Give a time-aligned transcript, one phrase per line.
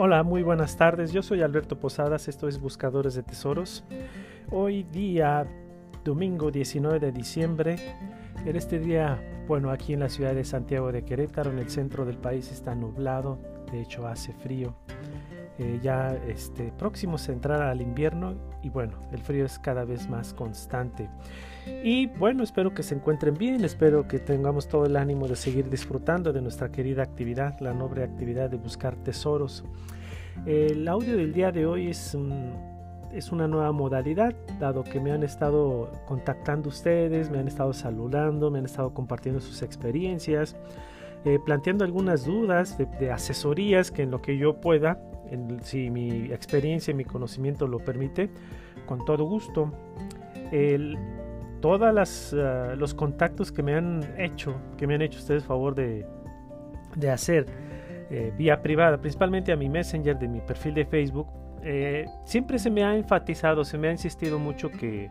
[0.00, 1.10] Hola, muy buenas tardes.
[1.10, 3.82] Yo soy Alberto Posadas, esto es Buscadores de Tesoros.
[4.48, 5.44] Hoy día,
[6.04, 7.96] domingo 19 de diciembre,
[8.46, 12.04] en este día, bueno, aquí en la ciudad de Santiago de Querétaro, en el centro
[12.04, 13.40] del país, está nublado,
[13.72, 14.76] de hecho hace frío.
[15.58, 20.08] Eh, ya este, próximos a entrar al invierno y bueno, el frío es cada vez
[20.08, 21.10] más constante.
[21.82, 25.68] Y bueno, espero que se encuentren bien, espero que tengamos todo el ánimo de seguir
[25.68, 29.64] disfrutando de nuestra querida actividad, la noble actividad de buscar tesoros.
[30.46, 32.16] El audio del día de hoy es,
[33.12, 38.48] es una nueva modalidad, dado que me han estado contactando ustedes, me han estado saludando,
[38.52, 40.54] me han estado compartiendo sus experiencias.
[41.24, 45.00] Eh, planteando algunas dudas de, asesorías que en lo que yo pueda,
[45.62, 48.30] si mi experiencia y mi conocimiento lo permite,
[48.86, 49.72] con todo gusto.
[51.60, 56.06] todos ah, los contactos que me han hecho, que me han hecho ustedes favor de,
[57.12, 57.46] hacer
[58.10, 61.26] eh, vía privada, principalmente a mi messenger de mi perfil de Facebook,
[61.62, 65.10] eh, siempre se me ha enfatizado, se me ha insistido mucho que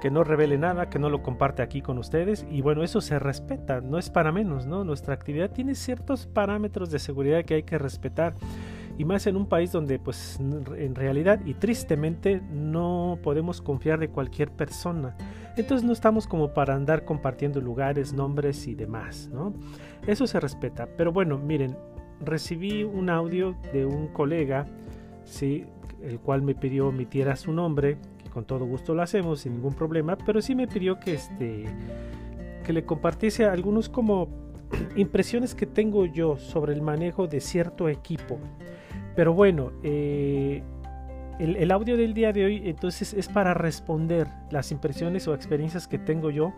[0.00, 3.18] que no revele nada, que no lo comparte aquí con ustedes y bueno, eso se
[3.18, 4.84] respeta, no es para menos, ¿no?
[4.84, 8.34] Nuestra actividad tiene ciertos parámetros de seguridad que hay que respetar
[8.96, 14.08] y más en un país donde pues en realidad y tristemente no podemos confiar de
[14.08, 15.16] cualquier persona.
[15.56, 19.54] Entonces no estamos como para andar compartiendo lugares, nombres y demás, ¿no?
[20.06, 20.88] Eso se respeta.
[20.96, 21.76] Pero bueno, miren,
[22.20, 24.66] recibí un audio de un colega,
[25.24, 25.64] ¿sí?
[26.02, 27.98] el cual me pidió omitiera su nombre
[28.34, 31.64] con todo gusto lo hacemos sin ningún problema, pero sí me pidió que este
[32.64, 34.28] que le compartiese algunos como
[34.96, 38.38] impresiones que tengo yo sobre el manejo de cierto equipo.
[39.14, 40.62] Pero bueno, eh,
[41.38, 45.98] el, audio del día de hoy entonces es para responder las impresiones o experiencias que
[45.98, 46.52] tengo yo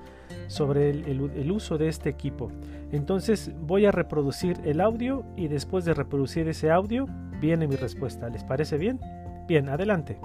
[0.48, 2.50] sobre el, uso de este equipo.
[2.93, 7.06] Entonces voy a reproducir el audio y después de reproducir ese audio
[7.41, 8.28] viene mi respuesta.
[8.28, 9.00] ¿Les parece bien?
[9.48, 10.19] Bien, adelante.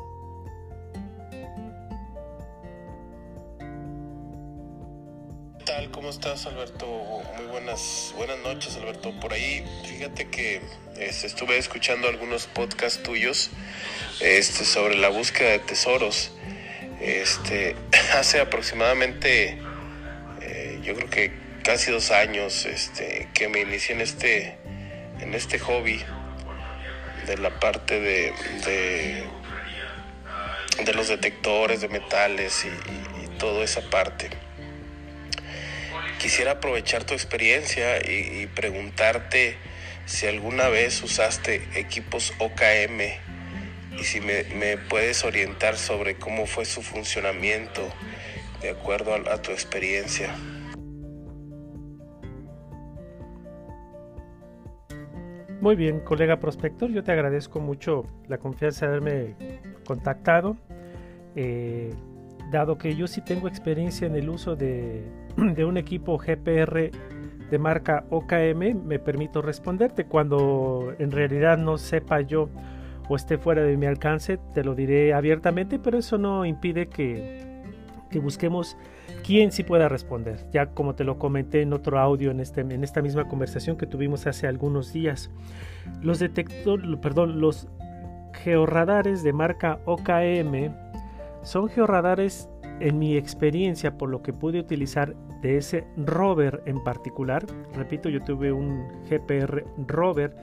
[6.11, 6.85] Estás, Alberto?
[7.37, 9.17] Muy buenas, buenas noches, Alberto.
[9.21, 10.61] Por ahí, fíjate que
[10.99, 13.49] este, estuve escuchando algunos podcasts tuyos
[14.19, 16.33] este, sobre la búsqueda de tesoros.
[16.99, 17.77] Este,
[18.13, 19.57] hace aproximadamente,
[20.41, 21.31] eh, yo creo que
[21.63, 24.57] casi dos años, este, que me inicié en este,
[25.21, 26.03] en este hobby
[27.25, 28.33] de la parte de,
[28.65, 29.23] de,
[30.93, 34.29] los detectores de metales y, y toda esa parte
[36.21, 39.57] quisiera aprovechar tu experiencia y, preguntarte
[40.05, 43.01] si alguna vez usaste equipos OKM
[43.97, 47.81] y si me, puedes orientar sobre cómo fue su funcionamiento
[48.61, 50.29] de acuerdo a, tu experiencia.
[55.59, 59.35] Muy bien, colega prospector, yo te agradezco mucho la confianza de haberme
[59.85, 60.55] contactado.
[61.35, 61.91] Eh,
[62.51, 65.03] dado que yo sí tengo experiencia en el uso de,
[65.65, 66.91] un equipo GPR
[67.51, 70.05] de marca OKM, me permito responderte.
[70.05, 72.49] Cuando en realidad no sepa yo
[73.09, 77.51] o esté fuera de mi alcance, te lo diré abiertamente, pero eso no impide que,
[78.21, 78.77] busquemos
[79.25, 80.45] quién sí pueda responder.
[80.51, 83.85] Ya como te lo comenté en otro audio, en, este, en esta misma conversación que
[83.85, 85.29] tuvimos hace algunos días,
[86.01, 87.67] los detectores, perdón, los
[88.43, 90.73] georradares de marca OKM
[91.43, 92.49] son georradares,
[92.81, 98.21] en mi experiencia, por lo que pude utilizar de ese rover en particular, repito, yo
[98.23, 100.35] tuve un GPR rover,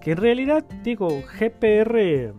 [0.00, 2.34] que en realidad digo, GPR,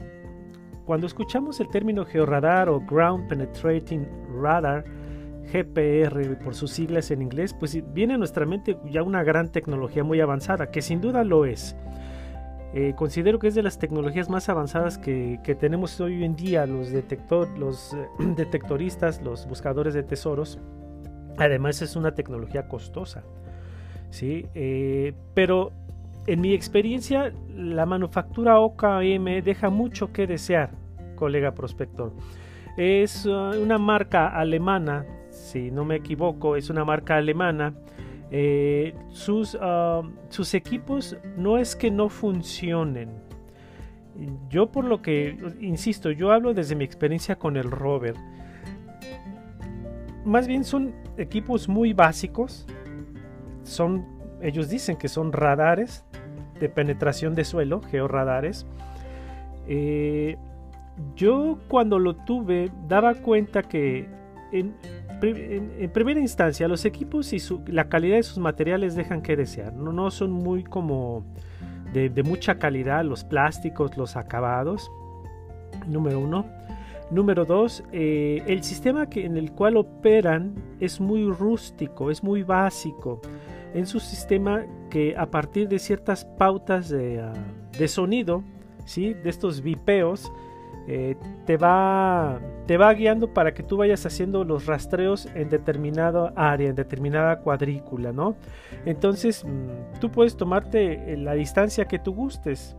[0.85, 4.05] cuando escuchamos el término georradar o Ground Penetrating
[4.41, 4.83] Radar,
[5.51, 10.03] GPR por sus siglas en inglés, pues viene a nuestra mente ya una gran tecnología
[10.03, 11.75] muy avanzada, que sin duda lo es.
[12.75, 16.91] Eh, considero que es de las tecnologías más avanzadas que, tenemos hoy en día los,
[16.91, 20.57] detector, los eh, detectoristas, los buscadores de tesoros.
[21.37, 23.23] Además es una tecnología costosa.
[24.09, 24.47] ¿sí?
[24.55, 25.71] Eh, pero
[26.25, 30.71] en mi experiencia la manufactura OKM deja mucho que desear,
[31.15, 32.11] colega prospector.
[32.75, 37.75] Es una marca alemana, si no me equivoco, es una marca alemana
[38.35, 43.11] eh, sus, ah, sus equipos no es que no funcionen.
[44.49, 48.15] Yo por lo que, insisto, yo hablo desde mi experiencia con el rover.
[50.25, 52.65] Más bien son equipos muy básicos.
[53.61, 54.03] Son,
[54.41, 56.03] ellos dicen que son radares
[56.59, 58.65] de penetración de suelo, georradares.
[59.67, 60.37] Eh,
[61.15, 64.07] yo cuando lo tuve daba cuenta que
[64.51, 64.75] en,
[65.27, 69.73] en, primera instancia, los equipos y la calidad de sus materiales dejan que desear.
[69.73, 71.23] No, son muy como
[71.93, 74.91] de, mucha calidad, los plásticos, los acabados,
[75.87, 76.45] número uno.
[77.11, 82.41] Número dos, eh, el sistema que, en el cual operan es muy rústico, es muy
[82.41, 83.21] básico.
[83.73, 87.33] Es un sistema que a partir de ciertas pautas de, ah,
[87.77, 88.43] de sonido,
[88.85, 89.13] ¿sí?
[89.13, 90.31] de estos vipeos,
[90.87, 91.15] eh,
[91.45, 96.69] te, va, te va guiando para que tú vayas haciendo los rastreos en determinada área,
[96.69, 98.35] en determinada cuadrícula, ¿no?
[98.85, 102.75] Entonces, mm, tú puedes tomarte eh, la distancia que tú gustes.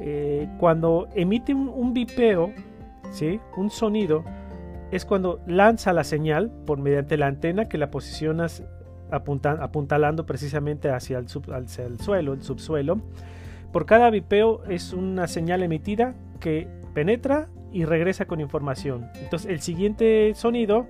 [0.00, 2.52] Eh, cuando emite un, vipeo,
[3.10, 3.40] ¿sí?
[3.56, 4.24] Un sonido,
[4.92, 8.62] es cuando lanza la señal por mediante la antena que la posicionas
[9.10, 13.00] apuntalando precisamente hacia el, hacia el suelo, el subsuelo.
[13.72, 19.08] Por cada vipeo es una señal emitida que penetra y regresa con información.
[19.22, 20.86] Entonces el siguiente sonido,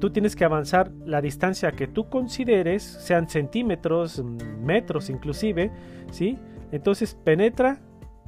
[0.00, 4.22] tú tienes que avanzar la distancia que tú consideres, sean centímetros,
[4.60, 5.70] metros inclusive,
[6.10, 6.38] ¿sí?
[6.72, 7.80] Entonces penetra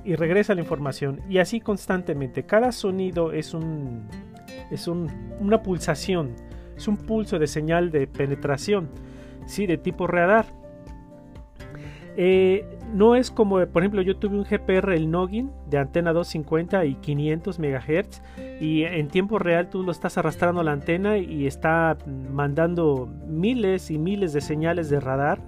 [0.05, 1.21] y regresa la información.
[1.29, 2.45] Y así constantemente.
[2.45, 4.07] Cada sonido es, un,
[4.71, 6.37] es una pulsación,
[6.77, 8.89] es un pulso de señal de penetración,
[9.47, 9.67] ¿sí?
[9.67, 10.47] De tipo radar.
[12.19, 12.65] Eh,
[12.95, 16.95] no es como, por ejemplo, yo tuve un GPR, el Noggin, de antena 250 y
[16.95, 18.23] 500 MHz,
[18.61, 21.99] y en tiempo real tú lo estás arrastrando la antena y está
[22.33, 25.41] mandando miles y miles de señales de radar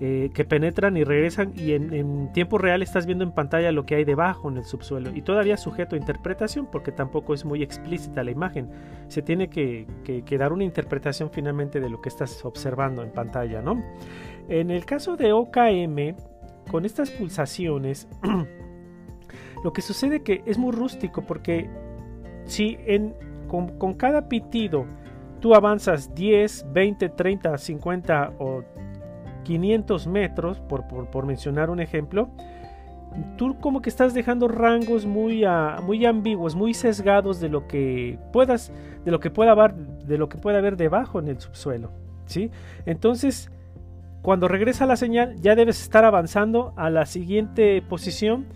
[0.00, 3.94] eh, que penetran y regresan, y en, tiempo real estás viendo en pantalla lo que
[3.94, 8.24] hay debajo en el subsuelo, y todavía sujeto a interpretación, porque tampoco es muy explícita
[8.24, 8.68] la imagen.
[9.06, 9.86] Se tiene que
[10.36, 13.80] dar una interpretación finalmente de lo que estás observando en pantalla, ¿no?
[14.48, 16.16] En el caso de OKM,
[16.70, 18.08] con estas pulsaciones,
[19.64, 21.68] lo que sucede que es muy rústico porque
[22.44, 22.78] si
[23.48, 24.86] con, cada pitido
[25.40, 28.62] tú avanzas 10, 20, 30, 50 o
[29.44, 32.30] 500 metros, por, por, mencionar un ejemplo,
[33.36, 35.44] tú como que estás dejando rangos muy,
[35.82, 38.72] muy ambiguos, muy sesgados de lo que puedas,
[39.04, 41.90] de lo que pueda haber, de lo que pueda haber debajo en el subsuelo,
[42.26, 42.50] ¿sí?
[42.86, 43.50] Entonces,
[44.22, 48.46] cuando regresa la señal ya debes estar avanzando a la siguiente posición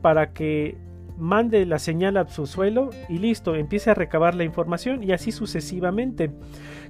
[0.00, 0.78] para que
[1.18, 5.32] mande la señal a su suelo y listo, empiece a recabar la información y así
[5.32, 6.30] sucesivamente.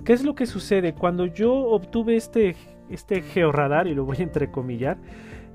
[0.04, 0.94] ¿Qué es lo que sucede?
[0.94, 2.56] Cuando yo obtuve este,
[2.90, 4.98] este georradar, y lo voy a entrecomillar,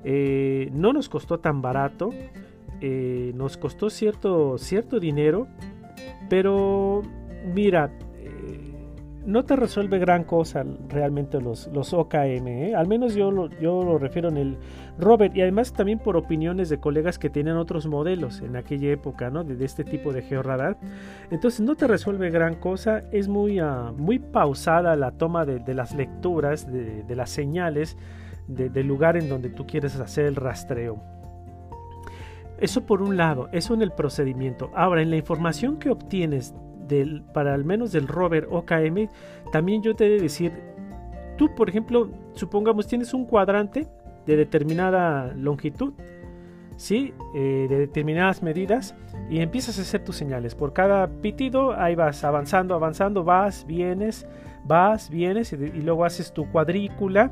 [0.04, 2.10] eh, no nos costó tan barato,
[2.80, 5.46] eh, nos costó cierto, cierto dinero,
[6.28, 7.02] pero
[7.54, 7.92] mira,
[9.24, 12.46] no te resuelve gran cosa realmente los, los OKM.
[12.46, 12.74] ¿eh?
[12.74, 14.56] Al menos yo lo, yo lo refiero en el
[14.98, 19.30] Robert y además también por opiniones de colegas que tienen otros modelos en aquella época
[19.30, 19.44] ¿no?
[19.44, 20.76] de, este tipo de georradar.
[21.30, 23.04] Entonces no te resuelve gran cosa.
[23.12, 27.96] Es muy, ah, muy pausada la toma de, las lecturas, de, las señales
[28.48, 31.00] del lugar en donde tú quieres hacer el rastreo.
[32.58, 34.70] Eso por un lado, eso en el procedimiento.
[34.74, 36.54] Ahora, en la información que obtienes
[37.32, 39.08] para al menos del rover OKM,
[39.52, 40.52] también yo te he de decir,
[41.36, 43.88] tú por ejemplo, supongamos tienes un cuadrante
[44.26, 45.92] de determinada longitud,
[46.76, 47.12] ¿sí?
[47.34, 48.94] Eh, de determinadas medidas
[49.30, 50.54] y empiezas a hacer tus señales.
[50.54, 54.26] Por cada pitido ahí vas avanzando, avanzando, vas, vienes,
[54.64, 57.30] vas, vienes y luego haces tu cuadrícula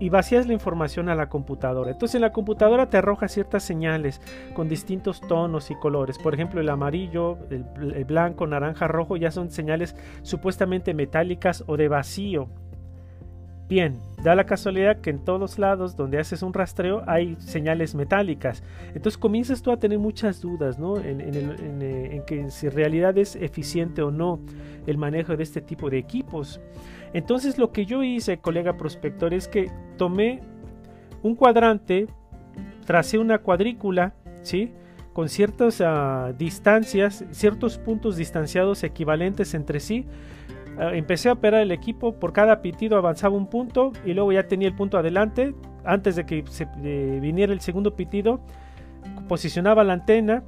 [0.00, 1.90] y vacías la información a la computadora.
[1.90, 4.20] Entonces en la computadora te arroja ciertas señales
[4.54, 6.18] con distintos tonos y colores.
[6.18, 11.88] Por ejemplo, el amarillo, el, blanco, naranja, rojo ya son señales supuestamente metálicas o de
[11.88, 12.48] vacío.
[13.66, 18.62] Bien, da la casualidad que en todos lados donde haces un rastreo hay señales metálicas.
[18.88, 20.98] Entonces comienzas tú a tener muchas dudas ¿no?
[20.98, 24.38] en, eh, que si en realidad es eficiente o no
[24.86, 26.60] el manejo de este tipo de equipos.
[27.14, 30.42] Entonces lo que yo hice, colega prospector, es que tomé
[31.22, 32.08] un cuadrante,
[32.84, 34.72] tracé una cuadrícula, ¿sí?
[35.12, 40.04] Con ciertas ah, distancias, ciertos puntos distanciados equivalentes entre sí.
[40.76, 44.48] Ah, empecé a operar el equipo, por cada pitido avanzaba un punto y luego ya
[44.48, 45.54] tenía el punto adelante.
[45.84, 46.44] Antes de que
[46.82, 48.40] eh, viniera el segundo pitido,
[49.28, 50.42] posicionaba la antena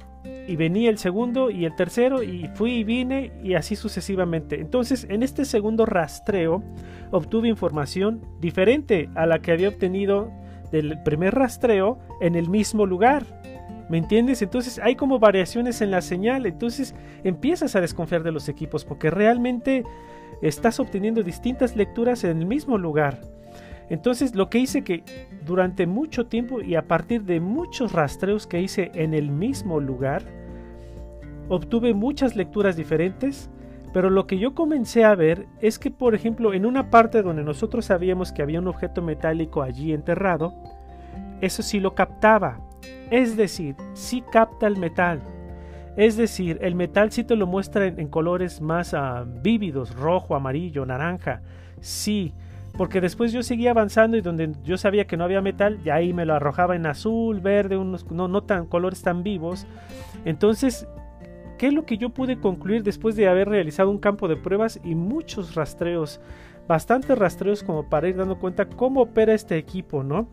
[0.47, 4.59] y venía el segundo y el tercero y fui y vine y así sucesivamente.
[4.59, 6.63] Entonces en este segundo rastreo
[7.11, 10.31] obtuve información diferente a la que había obtenido
[10.71, 13.25] del primer rastreo en el mismo lugar.
[13.89, 14.41] ¿Me entiendes?
[14.41, 16.45] Entonces hay como variaciones en la señal.
[16.45, 19.83] Entonces empiezas a desconfiar de los equipos porque realmente
[20.41, 23.21] estás obteniendo distintas lecturas en el mismo lugar.
[23.89, 25.03] Entonces lo que hice que
[25.45, 30.23] durante mucho tiempo y a partir de muchos rastreos que hice en el mismo lugar,
[31.49, 33.49] obtuve muchas lecturas diferentes,
[33.93, 37.43] pero lo que yo comencé a ver es que, por ejemplo, en una parte donde
[37.43, 40.53] nosotros sabíamos que había un objeto metálico allí enterrado,
[41.41, 42.59] eso sí lo captaba.
[43.09, 45.21] Es decir, sí capta el metal.
[45.95, 50.85] Es decir, el metal sí te lo muestra en, colores más ah, vívidos, rojo, amarillo,
[50.85, 51.41] naranja.
[51.79, 52.33] Sí,
[52.77, 56.13] porque después yo seguía avanzando y donde yo sabía que no había metal, ya ahí
[56.13, 59.65] me lo arrojaba en azul, verde, unos no, no tan colores tan vivos.
[60.25, 60.87] Entonces,
[61.57, 64.79] ¿qué es lo que yo pude concluir después de haber realizado un campo de pruebas
[64.83, 66.21] y muchos rastreos?
[66.67, 70.29] Bastantes rastreos como para ir dando cuenta cómo opera este equipo, ¿no?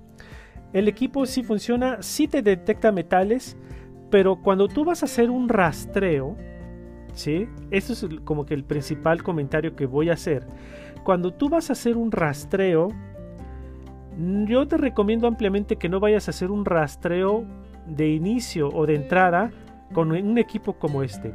[0.74, 3.56] El equipo sí funciona, sí te detecta metales,
[4.10, 6.36] pero cuando tú vas a hacer un rastreo,
[7.14, 7.48] ¿sí?
[7.70, 10.46] Eso es como que el principal comentario que voy a hacer.
[11.04, 12.88] Cuando tú vas a hacer un rastreo,
[14.46, 17.44] yo te recomiendo ampliamente que no vayas a hacer un rastreo
[17.86, 19.50] de inicio o de entrada
[19.92, 21.34] con un equipo como este.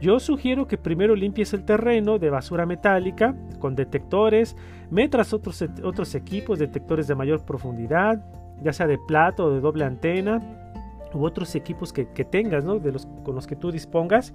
[0.00, 4.56] Yo sugiero que primero limpies el terreno de basura metálica con detectores,
[4.90, 8.22] metas otros, otros equipos, detectores de mayor profundidad,
[8.62, 10.40] ya sea de plato o de doble antena,
[11.14, 12.78] u otros equipos que, tengas, ¿no?
[12.78, 14.34] de los, con los que tú dispongas.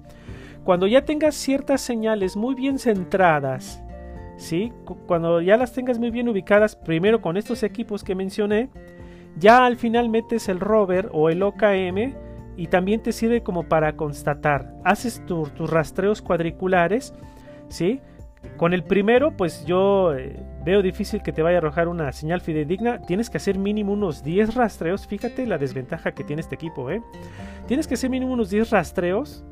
[0.64, 3.82] Cuando ya tengas ciertas señales muy bien centradas,
[4.42, 4.72] ¿sí?
[5.06, 8.68] cuando ya las tengas muy bien ubicadas, primero con estos equipos que mencioné,
[9.38, 12.14] ya al final metes el rover o el OKM
[12.56, 14.74] y también te sirve como para constatar.
[14.84, 17.14] Haces tus rastreos cuadriculares,
[17.68, 18.00] ¿sí?
[18.56, 22.40] Con el primero, pues yo eh, veo difícil que te vaya a arrojar una señal
[22.40, 23.00] fidedigna.
[23.00, 25.06] Tienes que hacer mínimo unos 10 rastreos.
[25.06, 27.00] Fíjate la desventaja que tiene este equipo, ¿eh?
[27.68, 29.44] Tienes que hacer mínimo unos 10 rastreos,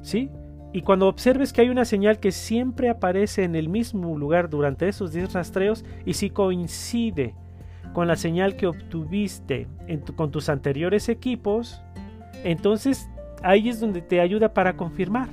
[0.00, 0.30] ¿sí?
[0.72, 4.88] Y cuando observes que hay una señal que siempre aparece en el mismo lugar durante
[4.88, 7.34] esos 10 rastreos y si coincide
[7.94, 9.66] con la señal que obtuviste
[10.14, 11.80] con tus anteriores equipos,
[12.44, 13.08] entonces
[13.42, 15.28] ahí es donde te ayuda para confirmar.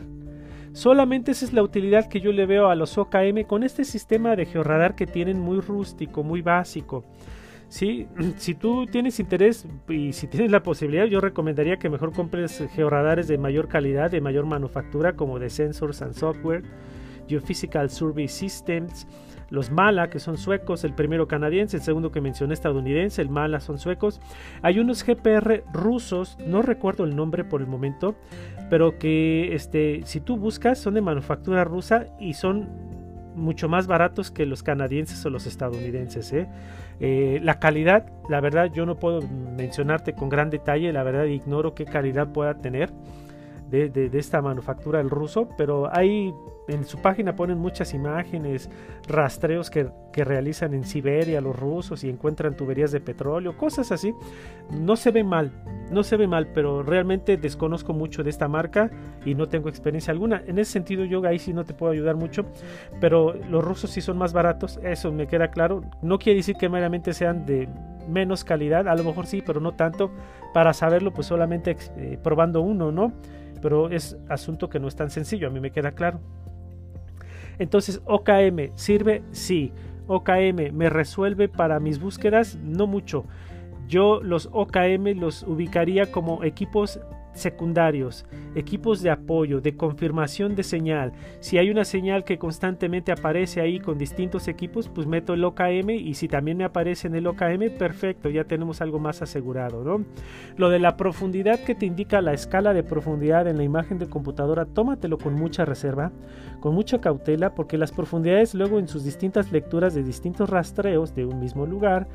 [0.72, 4.36] Solamente esa es la utilidad que yo le veo a los OKM con este sistema
[4.36, 7.06] de georradar que tienen muy rústico, muy básico.
[7.70, 8.08] ¿Sí?
[8.38, 13.28] Si tú tienes interés y si tienes la posibilidad, yo recomendaría que mejor compres georradares
[13.28, 16.64] de mayor calidad, de mayor manufactura, como de Sensors and Software,
[17.28, 19.08] Geophysical Survey Systems,
[19.50, 23.60] los Mala, que son suecos, el primero canadiense, el segundo que mencioné estadounidense, el Mala
[23.60, 24.20] son suecos.
[24.62, 28.16] Hay unos GPR rusos, no recuerdo el nombre por el momento,
[28.70, 32.95] pero que este, si tú buscas son de manufactura rusa y son
[33.36, 36.32] mucho más baratos que los canadienses o los estadounidenses.
[36.34, 36.48] ¿eh?
[37.00, 41.76] Eh, la calidad, la verdad yo no puedo mencionarte con gran detalle, la verdad ignoro
[41.76, 42.92] qué calidad pueda tener
[43.70, 46.34] de, esta manufactura el ruso, pero hay
[46.68, 48.70] en su página ponen muchas imágenes,
[49.08, 54.14] rastreos que, realizan en Siberia los rusos y encuentran tuberías de petróleo, cosas así.
[54.72, 55.52] No se ve mal,
[55.92, 58.90] no se ve mal, pero realmente desconozco mucho de esta marca
[59.26, 60.42] y no tengo experiencia alguna.
[60.48, 62.46] En ese sentido yo ahí sí no te puedo ayudar mucho,
[63.02, 65.82] pero los rusos sí son más baratos, eso me queda claro.
[66.02, 67.68] No quiere decir que meramente sean de
[68.08, 70.12] menos calidad, a lo mejor sí, pero no tanto.
[70.54, 73.12] Para saberlo, pues solamente eh, probando uno, ¿no?
[73.62, 76.20] Pero es asunto que no es tan sencillo, a mí me queda claro.
[77.58, 79.24] Entonces, OKM, ¿sirve?
[79.32, 79.72] Sí.
[80.08, 82.58] OKM, ¿me resuelve para mis búsquedas?
[82.58, 83.26] No mucho.
[83.88, 87.00] Yo los OKM los ubicaría como equipos
[87.36, 88.26] secundarios,
[88.56, 91.14] equipos de apoyo, de confirmación de señal.
[91.40, 95.90] Si hay una señal que constantemente aparece ahí con distintos equipos, pues meto el OKM
[95.92, 100.06] y si también me aparece en el OKM, perfecto, ya tenemos algo más asegurado, ¿no?
[100.58, 104.10] Lo de la profundidad que te indica la escala de profundidad en la imagen de
[104.10, 106.12] computadora, tómatelo con mucha reserva,
[106.60, 111.26] con mucha cautela, porque las profundidades luego en sus distintas lecturas de distintos rastreos de
[111.26, 112.08] un mismo lugar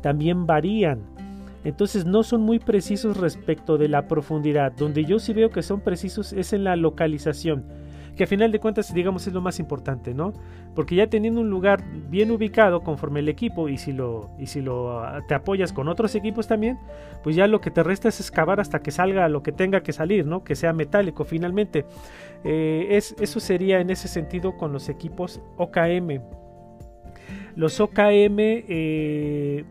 [0.00, 1.27] también varían.
[1.64, 4.72] Entonces no son muy precisos respecto de la profundidad.
[4.72, 7.64] Donde yo sí veo que son precisos es en la localización.
[8.16, 10.32] Que a final de cuentas, digamos, es lo más importante, ¿no?
[10.74, 14.60] Porque ya teniendo un lugar bien ubicado conforme el equipo, y si lo, y si
[14.60, 16.80] lo ah, te apoyas con otros equipos también,
[17.22, 19.92] pues ya lo que te resta es excavar hasta que salga lo que tenga que
[19.92, 20.42] salir, ¿no?
[20.42, 21.84] Que sea metálico finalmente.
[22.42, 26.20] Eh, es, eso sería en ese sentido con los equipos OKM.
[27.54, 29.64] Los OKM eh,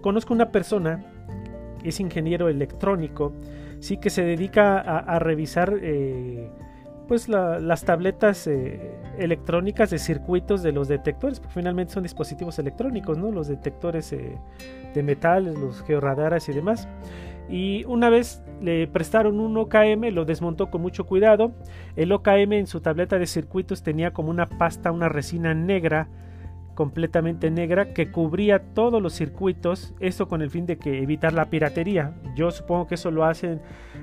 [0.00, 1.04] conozco una persona,
[1.82, 3.32] es ingeniero electrónico,
[3.80, 6.48] sí que se dedica a, revisar eh,
[7.06, 13.18] pues las tabletas eh, electrónicas de circuitos de los detectores, porque finalmente son dispositivos electrónicos,
[13.18, 13.30] ¿no?
[13.30, 14.38] Los detectores eh,
[14.94, 16.88] de metales, los georradares y demás.
[17.48, 21.52] Y una vez le prestaron un OKM, lo desmontó con mucho cuidado.
[21.94, 26.08] El OKM en su tableta de circuitos tenía como una pasta, una resina negra
[26.74, 31.50] completamente negra que cubría todos los circuitos, esto con el fin de que evitar la
[31.50, 32.14] piratería.
[32.36, 33.60] Yo supongo que eso lo hacen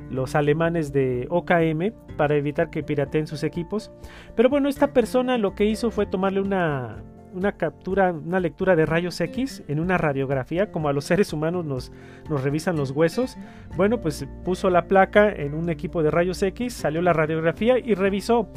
[0.09, 3.91] los alemanes de OKM para evitar que pirateen sus equipos.
[4.35, 8.85] Pero bueno, esta persona lo que hizo fue tomarle una una captura, una lectura de
[8.85, 11.91] rayos X en una radiografía, como a los seres humanos nos,
[12.29, 13.37] nos revisan los huesos.
[13.75, 17.93] Bueno, pues puso la placa en un equipo de rayos X, salió la radiografía y
[17.93, 18.49] revisó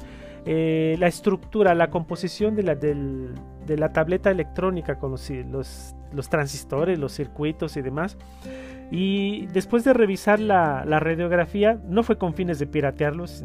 [0.46, 2.74] eh, la estructura, la composición de la,
[3.66, 5.30] de la tableta electrónica con los,
[6.12, 8.16] los, transistores, los circuitos y demás.
[8.90, 13.44] Y después de revisar la, la radiografía, no fue con fines de piratearlos,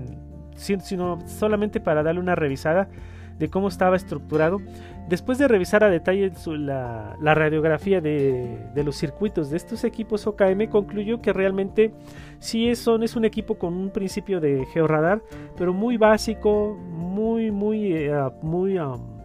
[0.55, 2.89] sino solamente para darle una revisada
[3.39, 4.61] de cómo estaba estructurado.
[5.07, 11.21] Después de revisar a detalle la, radiografía de, los circuitos de estos equipos OKM, concluyó
[11.21, 11.93] que realmente
[12.37, 15.23] sí es, es un equipo con un principio de georradar,
[15.57, 18.11] pero muy básico, muy, muy, eh,
[18.43, 19.18] muy um,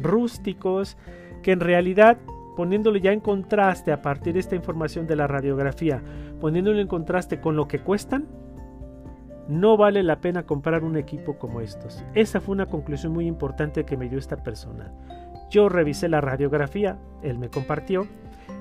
[0.00, 0.96] rústicos,
[1.42, 2.18] que en realidad
[2.56, 6.02] poniéndolo ya en contraste a partir de esta información de la radiografía,
[6.40, 8.26] poniéndolo en contraste con lo que cuestan,
[9.48, 12.02] no vale la pena comprar un equipo como estos.
[12.14, 14.92] Esa fue una conclusión muy importante que me dio esta persona.
[15.50, 18.06] Yo revisé la radiografía, él me compartió.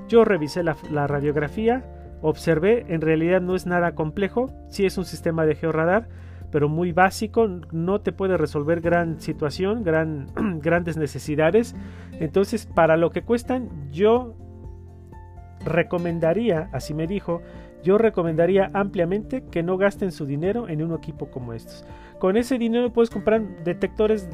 [0.07, 0.75] Yo revisé la,
[1.07, 1.83] radiografía,
[2.21, 6.09] observé, en realidad no es nada complejo, sí es un sistema de georradar,
[6.53, 10.27] pero muy básico, no te puede resolver gran situación, gran,
[10.61, 11.75] grandes necesidades.
[12.19, 14.35] Entonces, para lo que cuestan, yo
[15.65, 17.41] recomendaría, así me dijo,
[17.83, 21.87] yo recomendaría ampliamente que no gasten su dinero en un equipo como estos.
[22.19, 24.29] Con ese dinero puedes comprar detectores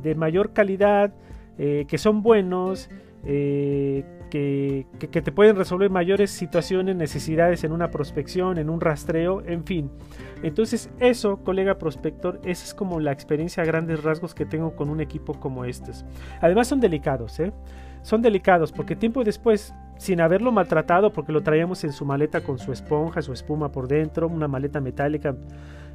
[0.00, 1.12] de mayor calidad,
[1.58, 2.88] eh, que son buenos,
[3.24, 9.42] eh, que, que, te pueden resolver mayores situaciones, necesidades en una prospección, en un rastreo,
[9.44, 9.90] en fin.
[10.42, 14.88] Entonces eso, colega prospector, esa es como la experiencia a grandes rasgos que tengo con
[14.88, 16.04] un equipo como estos.
[16.40, 17.52] Además son delicados, ¿eh?
[18.02, 22.58] Son delicados porque tiempo después sin haberlo maltratado porque lo traíamos en su maleta con
[22.58, 25.34] su esponja, su espuma por dentro, una maleta metálica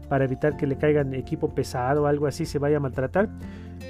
[0.10, 3.30] para evitar que le caigan equipo pesado o algo así, se vaya a maltratar.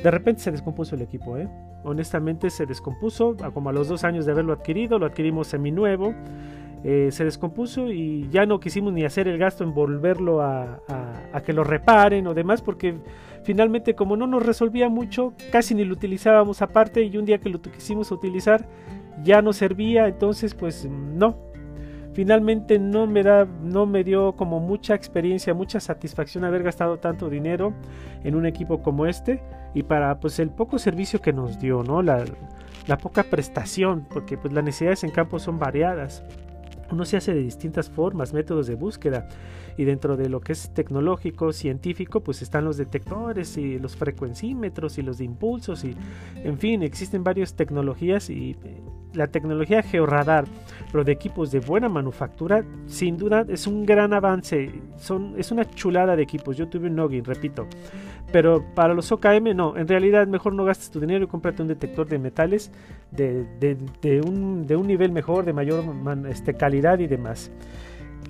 [0.03, 1.49] De repente se descompuso el equipo, ¿eh?
[1.83, 6.13] honestamente se descompuso, como a los dos años de haberlo adquirido, lo adquirimos seminuevo.
[6.85, 10.81] Eh, se descompuso y ya no quisimos ni hacer el gasto en volverlo a,
[11.45, 12.95] que lo reparen o demás porque
[13.43, 17.49] finalmente como no nos resolvía mucho casi ni lo utilizábamos aparte y un día que
[17.49, 18.67] lo quisimos utilizar
[19.23, 21.37] ya no servía, entonces pues no.
[22.13, 27.29] Finalmente no me da no me dio como mucha experiencia, mucha satisfacción haber gastado tanto
[27.29, 27.73] dinero
[28.25, 29.41] en un equipo como este
[29.73, 32.01] y para pues el poco servicio que nos dio, ¿no?
[32.01, 32.25] La,
[32.87, 36.23] la poca prestación, porque pues las necesidades en campo son variadas.
[36.91, 39.27] Uno se hace de distintas formas, métodos de búsqueda
[39.77, 44.97] y dentro de lo que es tecnológico, científico, pues están los detectores y los frecuencímetros
[44.97, 45.95] y los de impulsos y
[46.43, 48.81] en fin, existen varias tecnologías y eh,
[49.13, 50.45] la tecnología georradar,
[50.91, 55.65] pero de equipos de buena manufactura, sin duda es un gran avance, son, es una
[55.65, 56.57] chulada de equipos.
[56.57, 57.67] Yo tuve un Noggin, repito,
[58.31, 61.67] pero para los OKM no, en realidad mejor no gastes tu dinero y cómprate un
[61.67, 62.71] detector de metales
[63.11, 65.83] de, de, un, de un, nivel mejor, de mayor
[66.29, 67.51] este, calidad y demás.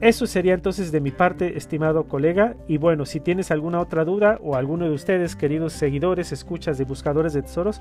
[0.03, 2.57] Eso sería entonces de mi parte, estimado colega.
[2.67, 6.83] Y bueno, si tienes alguna otra duda o alguno de ustedes, queridos seguidores, escuchas de
[6.83, 7.79] Buscadores de Tesoros,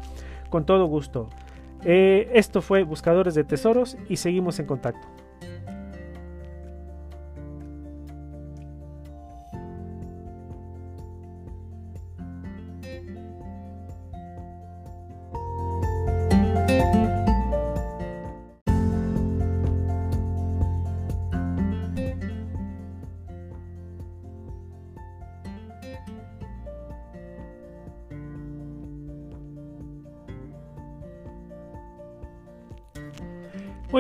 [0.48, 1.28] con todo gusto.
[1.84, 5.21] Eh, esto fue Buscadores de Tesoros y seguimos en contacto.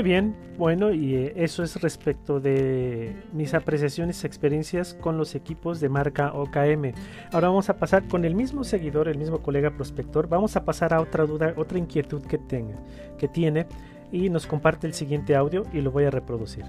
[0.02, 5.36] Muy bien, bueno, y eh, eso es respecto de mis apreciaciones y experiencias con los
[5.36, 6.92] equipos de marca OKM.
[7.30, 10.92] Ahora vamos a pasar con el mismo seguidor, el mismo colega prospector, vamos a pasar
[10.92, 12.74] a otra duda, otra inquietud que, tenga,
[13.16, 13.68] que tiene
[14.10, 16.64] y nos comparte el siguiente audio y lo voy a reproducir.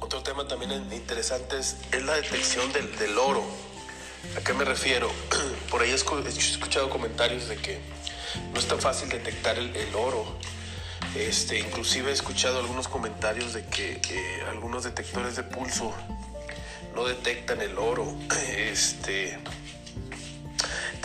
[0.00, 3.42] Otro tema también interesante es, la detección del, del, oro.
[4.34, 5.10] ¿A qué me refiero?
[5.70, 7.80] Por ahí he escuchado comentarios de que
[8.54, 10.24] no es tan fácil detectar el, el oro
[11.14, 14.00] este, inclusive he escuchado algunos comentarios de que
[14.48, 15.94] algunos detectores de pulso
[16.94, 18.06] no detectan el oro.
[18.56, 19.38] Este,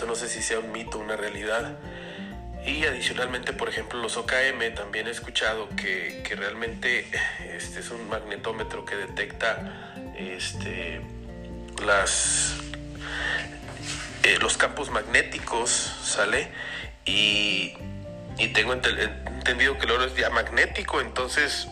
[0.06, 1.76] no sé si sea un mito, una realidad.
[2.66, 7.06] Y adicionalmente, por ejemplo, los OKM también he escuchado que, realmente
[7.56, 11.00] este es un magnetómetro que detecta este,
[11.84, 12.54] las,
[14.22, 16.48] eh, los campos magnéticos, ¿sale?
[17.04, 17.74] Y,
[18.38, 21.68] y tengo entendido que el oro es diamagnético, entonces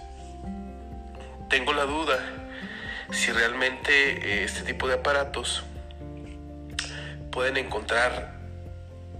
[1.49, 2.19] tengo la duda
[3.11, 5.65] si realmente eh, este tipo de aparatos
[7.31, 8.37] pueden encontrar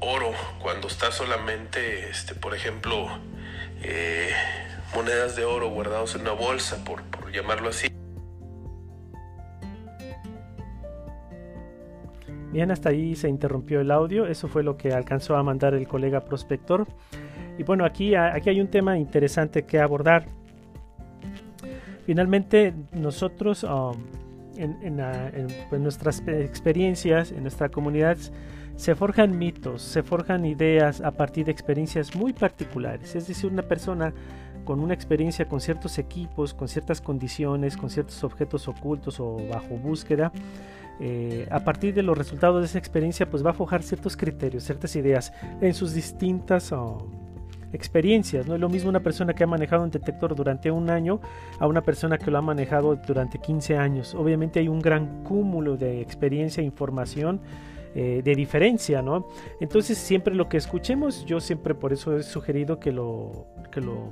[0.01, 3.09] oro cuando está solamente, este, por ejemplo,
[3.83, 4.31] eh,
[4.95, 7.89] monedas de oro guardados en una bolsa, por, por llamarlo así.
[12.53, 14.27] Bien, hasta ahí se interrumpió el audio.
[14.27, 16.87] Eso fue lo que alcanzó a mandar el colega prospector.
[17.59, 20.27] Y bueno, aquí, aquí hay un tema interesante que abordar.
[22.05, 23.97] Finalmente, nosotros um,
[24.57, 28.17] en, en, pues, nuestras experiencias, en nuestra comunidad,
[28.77, 33.15] se forjan mitos, se forjan ideas a partir de experiencias muy particulares.
[33.17, 34.13] Es decir, una persona
[34.65, 39.77] con una experiencia con ciertos equipos, con ciertas condiciones, con ciertos objetos ocultos o bajo
[39.77, 40.33] búsqueda,
[41.01, 44.65] eh, a partir de los resultados de esa experiencia, pues va a forjar ciertos criterios,
[44.65, 47.07] ciertas ideas en sus distintas oh,
[47.73, 48.47] experiencias.
[48.47, 51.21] No es lo mismo una persona que ha manejado un detector durante un año
[51.59, 54.15] a una persona que lo ha manejado durante 15 años.
[54.15, 57.41] Obviamente hay un gran cúmulo de experiencia e información.
[57.99, 59.27] Eh, de diferencia, ¿no?
[59.59, 64.11] Entonces siempre lo que escuchemos, yo siempre por eso he sugerido que lo, que lo,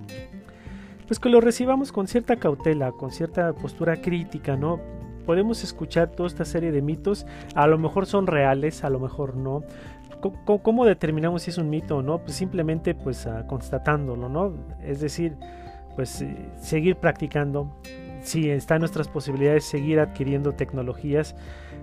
[1.07, 4.81] pues que lo recibamos con cierta cautela, con cierta postura crítica, ¿no?
[5.27, 9.37] Podemos escuchar toda esta serie de mitos, a lo mejor son reales, a lo mejor
[9.37, 9.65] no,
[10.45, 12.19] ¿Cómo, determinamos si es un mito o no?
[12.19, 14.55] Pues simplemente pues ah, constatándolo, ¿no?
[14.83, 15.37] Es decir,
[15.97, 17.77] pues eh, seguir practicando,
[18.23, 21.37] si está en nuestras posibilidades seguir adquiriendo tecnologías,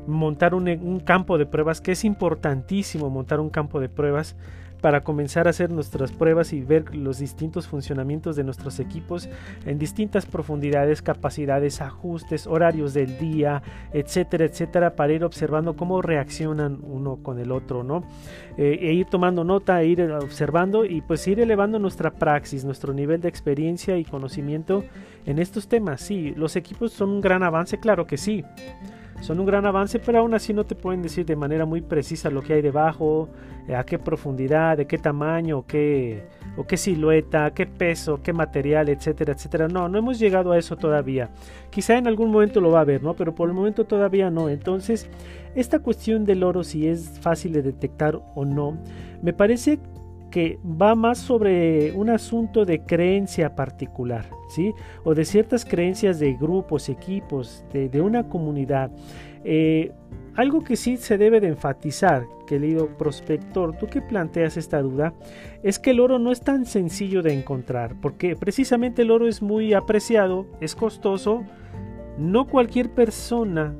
[0.07, 4.35] montar un, campo de pruebas, que es importantísimo montar un campo de pruebas
[4.81, 9.29] para comenzar a hacer nuestras pruebas y ver los distintos funcionamientos de nuestros equipos
[9.65, 13.61] en distintas profundidades, capacidades, ajustes, horarios del día,
[13.93, 18.03] etcétera, etcétera, para ir observando cómo reaccionan uno con el otro, ¿no?
[18.57, 22.93] Eh, e ir tomando nota, e ir observando y pues ir elevando nuestra praxis, nuestro
[22.93, 24.83] nivel de experiencia y conocimiento
[25.25, 26.01] en estos temas.
[26.01, 28.43] Sí, los equipos son un gran avance, claro que sí
[29.21, 32.29] son un gran avance, pero aún así no te pueden decir de manera muy precisa
[32.29, 33.29] lo que hay debajo,
[33.67, 36.23] eh, a qué profundidad, de qué tamaño, qué,
[36.57, 39.67] o qué silueta, qué peso, qué material, etcétera, etcétera.
[39.67, 41.29] No, no hemos llegado a eso todavía.
[41.69, 43.13] Quizá en algún momento lo va a haber, ¿no?
[43.13, 44.49] Pero por el momento todavía no.
[44.49, 45.07] Entonces,
[45.55, 48.77] esta cuestión del oro, si es fácil de detectar o no,
[49.21, 49.79] me parece
[50.31, 54.73] que va más sobre un asunto de creencia particular, ¿sí?
[55.03, 58.89] O de ciertas creencias de grupos, equipos, de, una comunidad.
[59.43, 59.91] Eh,
[60.35, 65.13] algo que sí se debe de enfatizar, querido prospector, tú que planteas esta duda,
[65.61, 69.41] es que el oro no es tan sencillo de encontrar, porque precisamente el oro es
[69.41, 71.43] muy apreciado, es costoso,
[72.17, 73.75] no cualquier persona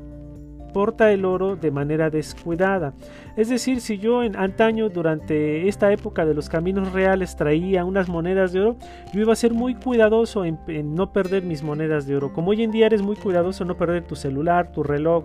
[0.72, 2.94] porta el oro de manera descuidada.
[3.36, 8.10] Es decir, si yo en antaño durante esta época de los caminos reales traía unas
[8.10, 8.76] monedas de oro,
[9.14, 10.58] yo iba a ser muy cuidadoso en,
[10.96, 12.34] no perder mis monedas de oro.
[12.34, 15.24] Como hoy en día eres muy cuidadoso en no perder tu celular, tu reloj,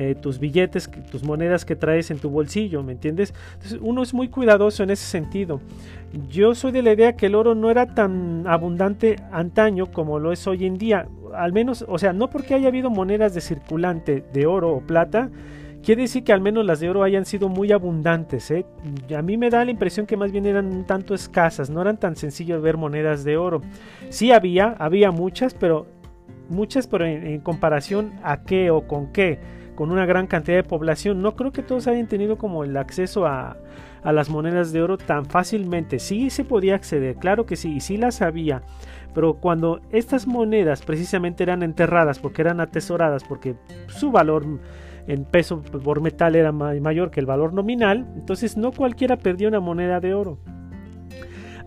[0.00, 3.34] eh, tus billetes, tus monedas que traes en tu bolsillo, ¿me entiendes?
[3.54, 5.60] Entonces uno es muy cuidadoso en ese sentido.
[6.30, 10.30] Yo soy de la idea que el oro no era tan abundante antaño como lo
[10.30, 11.08] es hoy en día.
[11.34, 15.30] Al menos, o sea, no porque haya habido monedas de circulante de oro o plata,
[15.82, 18.52] quiere decir que al menos las de oro hayan sido muy abundantes.
[18.52, 18.66] ¿eh?
[19.16, 21.98] A mí me da la impresión que más bien eran un tanto escasas, no eran
[21.98, 23.62] tan sencillo ver monedas de oro.
[24.10, 25.88] Sí había, había muchas, pero
[26.48, 31.22] muchas, pero en comparación a qué o con qué con una gran cantidad de población.
[31.22, 33.56] No creo que todos hayan tenido como el acceso a,
[34.02, 36.00] las monedas de oro tan fácilmente.
[36.00, 38.62] Sí se podía acceder, claro que sí, y sí las había.
[39.14, 43.54] Pero cuando estas monedas precisamente eran enterradas, porque eran atesoradas, porque
[43.86, 44.44] su valor
[45.06, 49.60] en peso por metal era mayor que el valor nominal, entonces no cualquiera perdió una
[49.60, 50.38] moneda de oro.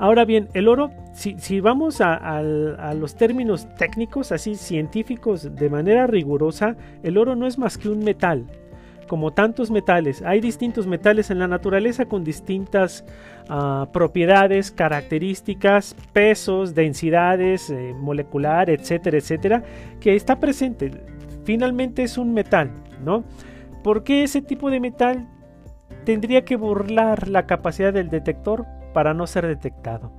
[0.02, 6.76] Ahora bien, el oro, si, vamos a, los términos técnicos, así científicos, de manera rigurosa,
[7.04, 8.48] el oro no es más que un metal.
[9.08, 13.06] Como tantos metales, hay distintos metales en la naturaleza con distintas
[13.48, 19.64] ah, propiedades, características, pesos, densidades eh, molecular, etcétera, etcétera,
[20.00, 20.90] que está presente.
[21.44, 22.72] Finalmente es un metal,
[23.06, 23.24] ¿no?
[23.84, 25.28] ¿Por qué ese tipo de metal
[26.06, 28.66] tendría que burlar la capacidad del detector?
[28.93, 30.12] Para no ser detectado.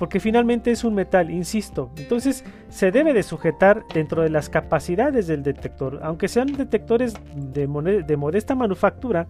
[0.00, 1.90] Porque finalmente es un metal, insisto.
[1.98, 6.00] Entonces se debe de sujetar dentro de las capacidades del detector.
[6.02, 7.66] Aunque sean detectores de,
[8.06, 9.26] de modesta manufactura,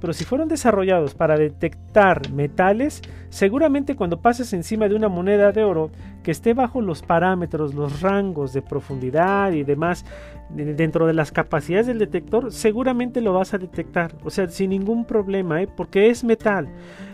[0.00, 5.62] pero si fueron desarrollados para detectar metales, seguramente cuando pases encima de una moneda de
[5.62, 5.90] oro
[6.22, 10.06] que esté bajo los parámetros, los rangos de profundidad y demás
[10.48, 14.14] dentro de las capacidades del detector, seguramente lo vas a detectar.
[14.24, 15.68] O sea, sin ningún problema, ¿eh?
[15.68, 16.68] porque es metal.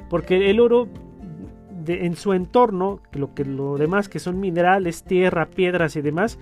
[0.08, 0.88] Porque el oro
[2.06, 6.38] en su entorno, lo que lo demás que son minerales, tierra, piedras y demás,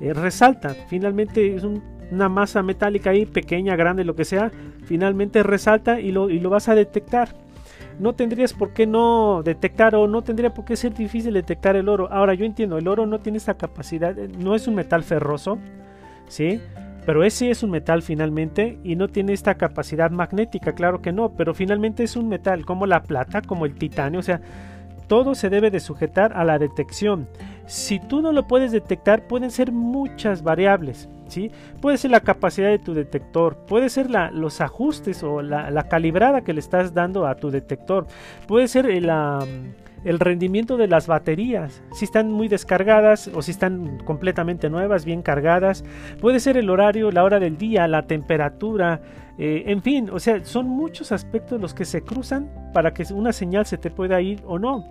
[0.00, 0.74] eh, resalta.
[0.88, 1.64] Finalmente es
[2.10, 4.50] una masa metálica ahí, pequeña, grande, lo que sea,
[4.84, 7.30] finalmente resalta y lo, y lo vas a detectar.
[7.98, 11.88] no tendrías por qué no detectar o no tendría por qué ser difícil detectar el
[11.88, 12.08] oro.
[12.12, 15.58] Ahora yo entiendo, el oro no tiene esa capacidad, eh, no es un metal ferroso,
[16.28, 16.60] ¿sí?
[17.06, 21.30] Pero ese es un metal finalmente y no tiene esta capacidad magnética, claro que no,
[21.30, 24.40] pero finalmente es un metal como la plata, como el titanio, o sea,
[25.06, 27.28] todo se debe de sujetar a la detección.
[27.66, 31.08] Si tú no lo puedes detectar, pueden ser muchas variables.
[31.28, 31.50] ¿sí?
[31.80, 36.52] Puede ser la capacidad de tu detector, puede ser los ajustes o la, calibrada que
[36.52, 38.06] le estás dando a tu detector,
[38.46, 39.10] puede ser el,
[40.04, 45.22] el rendimiento de las baterías, si están muy descargadas o si están completamente nuevas, bien
[45.22, 45.84] cargadas,
[46.20, 49.00] puede ser el horario, la hora del día, la temperatura,
[49.38, 53.32] eh, en fin, o sea, son muchos aspectos los que se cruzan para que una
[53.32, 54.84] señal se te pueda ir o no.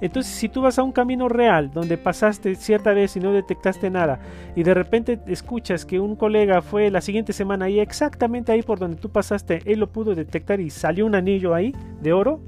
[0.00, 3.88] Entonces, si tú vas a un camino real donde pasaste cierta vez y no detectaste
[3.88, 4.18] nada,
[4.56, 8.80] y de repente escuchas que un colega fue la siguiente semana y exactamente ahí por
[8.80, 12.40] donde tú pasaste, él lo pudo detectar y salió un anillo ahí de oro,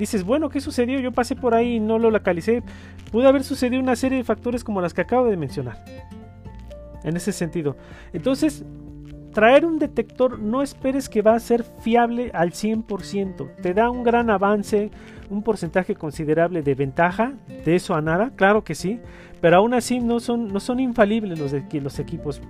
[0.00, 0.98] dices, bueno, ¿qué sucedió?
[0.98, 2.62] Yo pasé por ahí y no lo localicé.
[3.12, 5.84] Pudo haber sucedido una serie de factores como las que acabo de mencionar.
[7.04, 7.76] En ese sentido.
[8.12, 8.64] Entonces,
[9.32, 13.56] traer un detector no esperes que va a ser fiable al 100%.
[13.62, 14.90] Te da un gran avance,
[15.28, 17.34] un porcentaje considerable de ventaja,
[17.64, 19.00] de eso a nada, claro que sí,
[19.40, 22.40] pero aún así no son, no son infalibles los, de, los equipos.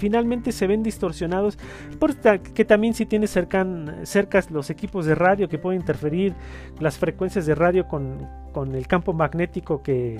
[0.00, 1.58] Finalmente se ven distorsionados,
[1.98, 6.34] porque también si tienes cercan, cercas los equipos de radio que pueden interferir
[6.80, 10.18] las frecuencias de radio con, con el campo magnético que,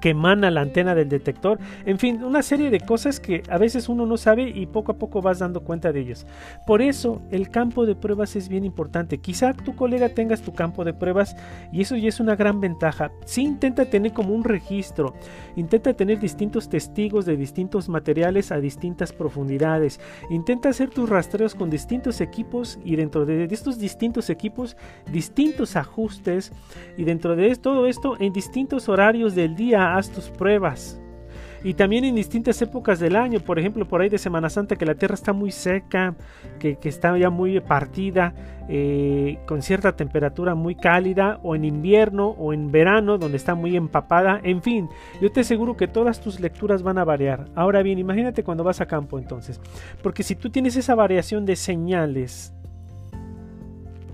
[0.00, 3.88] que emana la antena del detector, en fin, una serie de cosas que a veces
[3.88, 6.26] uno no sabe y poco a poco vas dando cuenta de ellas.
[6.66, 9.18] Por eso el campo de pruebas es bien importante.
[9.18, 11.36] Quizá tu colega tengas tu campo de pruebas
[11.72, 13.10] y eso ya es una gran ventaja.
[13.24, 15.14] Si intenta tener como un registro,
[15.56, 21.70] intenta tener distintos testigos de distintos materiales a distintas profundidades, intenta hacer tus rastreos con
[21.70, 24.76] distintos equipos y dentro de estos distintos equipos
[25.10, 26.52] distintos ajustes
[26.96, 31.00] y dentro de todo esto en distintos horarios del día haz tus pruebas.
[31.64, 34.86] Y también en distintas épocas del año, por ejemplo, por ahí de Semana Santa, que
[34.86, 36.14] la tierra está muy seca,
[36.60, 38.32] que, está ya muy partida,
[38.68, 43.76] eh, con cierta temperatura muy cálida, o en invierno o en verano, donde está muy
[43.76, 44.40] empapada.
[44.44, 44.88] En fin,
[45.20, 47.46] yo te aseguro que todas tus lecturas van a variar.
[47.56, 49.60] Ahora bien, imagínate cuando vas a campo entonces,
[50.00, 52.54] porque si tú tienes esa variación de señales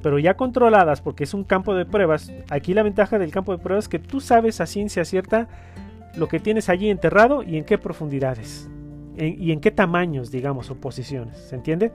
[0.05, 2.31] pero ya controladas porque es un campo de pruebas.
[2.51, 5.49] Aquí la ventaja del campo de pruebas es que tú sabes a ciencia cierta
[6.15, 8.69] lo que tienes allí enterrado y en qué profundidades
[9.17, 11.39] y en qué tamaños, digamos, o posiciones.
[11.39, 11.91] ¿Se entiende?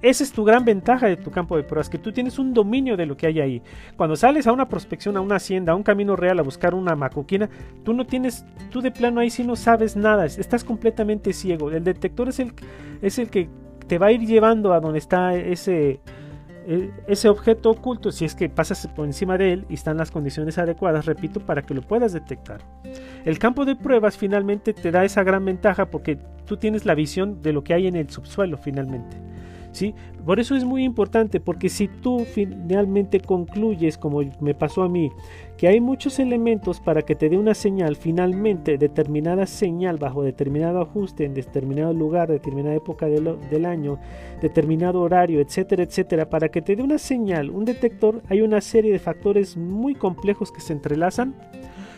[0.00, 2.96] Esa es tu gran ventaja de tu campo de pruebas, que tú tienes un dominio
[2.96, 3.62] de lo que hay ahí.
[3.98, 6.96] Cuando sales a una prospección, a una hacienda, a un camino real a buscar una
[6.96, 7.50] macoquina,
[7.84, 11.70] tú no tienes, tú de plano ahí sí no sabes nada, estás completamente ciego.
[11.70, 12.54] El detector es el,
[13.02, 13.50] es el que
[13.86, 16.00] te va a ir llevando a donde está ese,
[17.06, 20.58] ese objeto oculto, si es que pasas por encima de él y están las condiciones
[20.58, 22.60] adecuadas, repito, para que lo puedas detectar.
[23.24, 27.40] El campo de pruebas finalmente te da esa gran ventaja porque tú tienes la visión
[27.42, 29.16] de lo que hay en el subsuelo finalmente.
[29.76, 29.94] ¿Sí?
[30.24, 35.12] Por eso es muy importante, porque si tú finalmente concluyes, como me pasó a mí,
[35.56, 40.80] que hay muchos elementos para que te dé una señal, finalmente determinada señal bajo determinado
[40.80, 43.98] ajuste en determinado lugar, determinada época del, año,
[44.40, 48.92] determinado horario, etcétera, etcétera, para que te dé una señal, un detector, hay una serie
[48.92, 51.34] de factores muy complejos que se entrelazan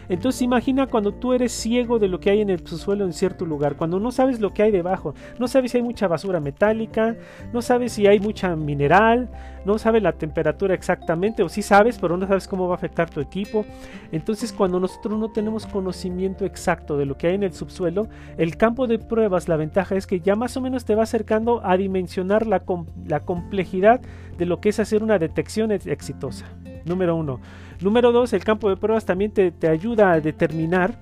[0.09, 3.45] entonces imagina cuando tú eres ciego de lo que hay en el subsuelo en cierto
[3.45, 7.17] lugar, cuando no sabes lo que hay debajo, no sabes si hay mucha basura metálica,
[7.53, 9.29] no sabes si hay mucha mineral,
[9.65, 13.11] no sabes la temperatura exactamente, o sí sabes, pero no sabes cómo va a afectar
[13.11, 13.65] tu equipo.
[14.13, 18.57] Entonces cuando nosotros no tenemos conocimiento exacto de lo que hay en el subsuelo, el
[18.57, 21.77] campo de pruebas, la ventaja es que ya más o menos te va acercando a
[21.77, 22.63] dimensionar la,
[23.07, 24.01] la complejidad
[24.39, 26.47] de lo que es hacer una detección exitosa.
[26.85, 27.41] Número uno.
[27.81, 30.99] Número dos, el campo de pruebas también te, ayuda a determinar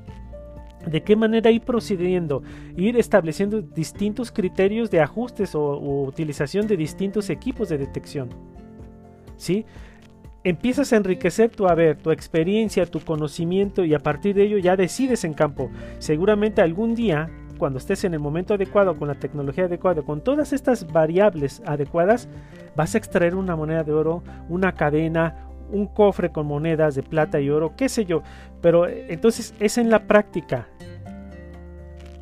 [0.86, 2.42] de qué manera ir procediendo,
[2.76, 8.28] ir estableciendo distintos criterios de ajustes o, utilización de distintos equipos de detección.
[9.36, 9.64] ¿Sí?
[10.44, 14.76] Empiezas a enriquecer tu haber, tu experiencia, tu conocimiento y a partir de ello ya
[14.76, 15.70] decides en campo.
[15.98, 20.52] Seguramente algún día, cuando estés en el momento adecuado, con la tecnología adecuada, con todas
[20.52, 22.28] estas variables adecuadas,
[22.76, 27.40] vas a extraer una moneda de oro, una cadena, un cofre con monedas de plata
[27.40, 28.22] y oro, qué sé yo.
[28.60, 30.68] Pero eh, entonces es en la práctica.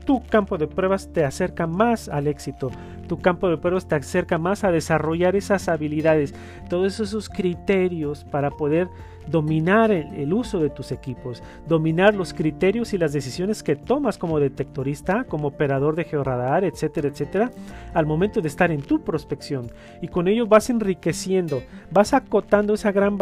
[0.04, 2.70] Tu campo de pruebas te acerca más al éxito,
[3.08, 6.34] tu campo de pruebas te acerca más a desarrollar esas habilidades,
[6.68, 8.88] todos esos criterios para poder
[9.26, 14.40] dominar el, uso de tus equipos, dominar los criterios y las decisiones que tomas como
[14.40, 17.50] detectorista, como operador de georradar, etcétera, etcétera,
[17.92, 19.70] al momento de estar en tu prospección.
[20.02, 23.18] Y con ello vas enriqueciendo, vas acotando esa gran,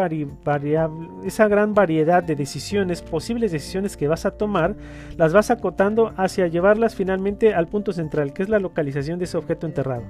[1.24, 4.74] esa gran variedad de decisiones, posibles decisiones que vas a tomar,
[5.16, 9.36] las vas acotando hacia llevarlas finalmente al punto central, que es la localización de ese
[9.36, 10.04] objeto enterrado.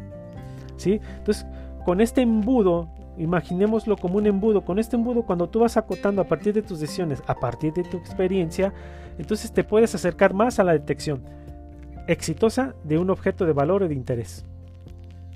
[0.76, 1.00] ¿Sí?
[1.18, 1.46] Entonces,
[1.84, 4.64] con este embudo Imaginémoslo como un embudo.
[4.64, 7.84] Con este embudo, cuando tú vas acotando a partir de tus decisiones, a partir de
[7.84, 8.72] tu experiencia,
[9.18, 11.22] entonces te puedes acercar más a la detección
[12.06, 14.44] exitosa de un objeto de valor o de interés.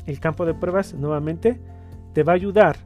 [0.07, 1.61] El campo de pruebas, nuevamente,
[2.13, 2.77] te va a ayudar,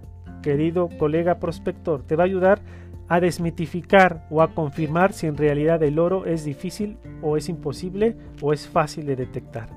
[0.42, 2.61] querido colega prospector, te va a ayudar
[3.09, 8.16] a desmitificar o a confirmar si en realidad el oro es difícil o es imposible
[8.40, 9.68] o es fácil de detectar.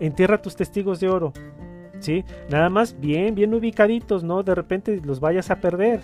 [0.00, 1.32] Entierra tus testigos de oro,
[2.00, 2.24] ¿sí?
[2.50, 4.42] Nada más bien, bien ubicaditos, ¿no?
[4.42, 6.00] De repente los vayas a perder,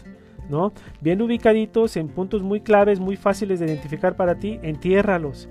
[0.48, 0.72] ¿no?
[1.00, 5.48] Bien ubicaditos en puntos muy claves, muy fáciles de identificar para ti, entiérralos.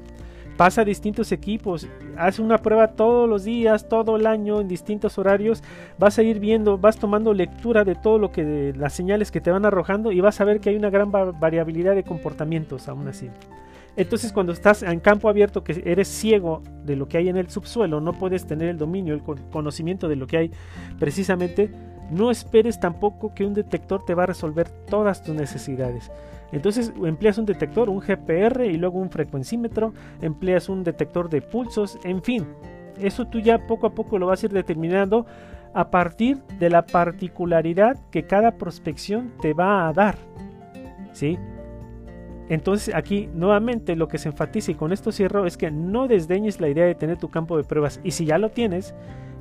[0.57, 5.17] Pasa a distintos equipos, haz una prueba todos los días, todo el año, en distintos
[5.17, 5.63] horarios,
[5.97, 9.49] vas a ir viendo, vas tomando lectura de todo lo que, las señales que te
[9.49, 13.29] van arrojando y vas a ver que hay una gran variabilidad de comportamientos aún así.
[13.97, 17.49] Entonces cuando estás en campo abierto, que eres ciego de lo que hay en el
[17.49, 20.51] subsuelo, no puedes tener el dominio, el conocimiento de lo que hay
[20.99, 21.69] precisamente,
[22.09, 26.11] no esperes tampoco que un detector te va a resolver todas tus necesidades.
[26.51, 31.97] Entonces empleas un detector, un GPR y luego un frecuencímetro, empleas un detector de pulsos,
[32.03, 32.45] en fin,
[32.99, 35.25] eso tú ya poco a poco lo vas a ir determinando
[35.73, 40.15] a partir de la particularidad que cada prospección te va a dar.
[41.13, 41.37] ¿Sí?
[42.51, 46.59] Entonces aquí nuevamente lo que se enfatiza y con esto cierro es que no desdeñes
[46.59, 48.93] la idea de tener tu campo de pruebas y si ya lo tienes,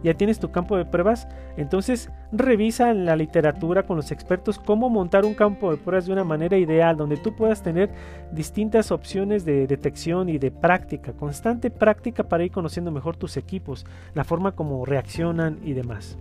[0.04, 4.88] ya tienes tu campo de pruebas, entonces revisa en la literatura con los expertos cómo
[4.88, 7.90] montar un campo de pruebas de una manera ideal donde tú puedas tener
[8.30, 13.86] distintas opciones de detección y de práctica, constante práctica para ir conociendo mejor tus equipos,
[14.14, 16.16] la forma como reaccionan y demás.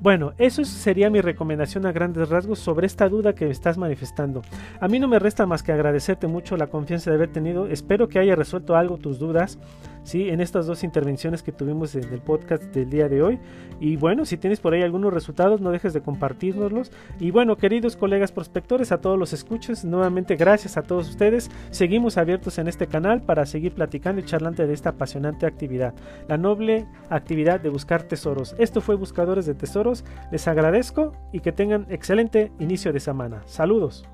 [0.00, 4.40] Bueno, eso sería mi recomendación a grandes rasgos sobre esta duda que estás manifestando.
[4.80, 7.66] A mí no me resta más que agradecerte mucho la confianza de haber tenido.
[7.66, 9.58] Espero que haya resuelto algo tus dudas.
[10.02, 10.28] ¿Sí?
[10.28, 13.38] en estas dos intervenciones que tuvimos en el podcast del día de hoy.
[13.80, 16.92] Y bueno, si tienes por ahí algunos resultados, no dejes de compartirnoslos.
[17.18, 21.50] Y bueno, queridos colegas prospectores, a todos los escuchos, nuevamente gracias a todos ustedes.
[21.70, 25.94] Seguimos abiertos en este canal para seguir platicando y charlando de esta apasionante actividad,
[26.28, 28.54] la noble actividad de buscar tesoros.
[28.58, 33.42] Esto fue Buscadores de Tesoros les agradezco y que tengan excelente inicio de semana.
[33.46, 34.04] Saludos.